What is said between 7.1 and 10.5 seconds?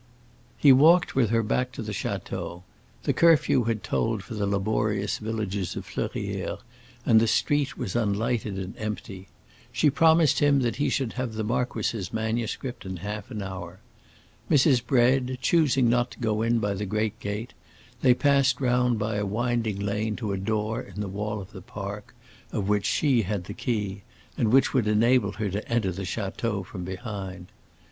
the street was unlighted and empty. She promised